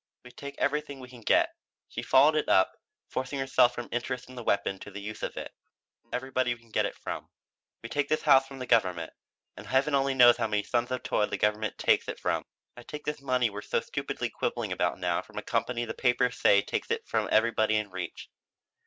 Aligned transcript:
"We 0.23 0.31
take 0.31 0.55
everything 0.57 0.99
we 0.99 1.09
can 1.09 1.21
get," 1.21 1.53
she 1.87 2.01
followed 2.01 2.35
it 2.35 2.49
up, 2.49 2.73
forcing 3.07 3.37
herself 3.37 3.75
from 3.75 3.87
interest 3.91 4.29
in 4.29 4.33
the 4.35 4.43
weapon 4.43 4.79
to 4.79 4.89
the 4.89 4.99
use 4.99 5.21
of 5.21 5.37
it, 5.37 5.53
"from 6.01 6.09
everybody 6.11 6.55
we 6.55 6.59
can 6.59 6.71
get 6.71 6.87
it 6.87 6.95
from. 6.95 7.29
We 7.83 7.89
take 7.89 8.09
this 8.09 8.23
house 8.23 8.47
from 8.47 8.57
the 8.57 8.65
government 8.65 9.13
and 9.55 9.67
heaven 9.67 9.93
only 9.93 10.15
knows 10.15 10.37
how 10.37 10.47
many 10.47 10.63
sons 10.63 10.89
of 10.89 11.03
toil 11.03 11.27
the 11.27 11.37
government 11.37 11.77
takes 11.77 12.07
it 12.07 12.19
from. 12.19 12.43
I 12.75 12.81
take 12.81 13.05
this 13.05 13.21
money 13.21 13.51
we're 13.51 13.61
so 13.61 13.79
stupidly 13.79 14.31
quibbling 14.31 14.71
about 14.71 14.97
now 14.97 15.21
from 15.21 15.37
a 15.37 15.43
company 15.43 15.85
the 15.85 15.93
papers 15.93 16.39
say 16.39 16.63
takes 16.63 16.89
it 16.89 17.07
from 17.07 17.29
everybody 17.31 17.75
in 17.75 17.91
reach. 17.91 18.27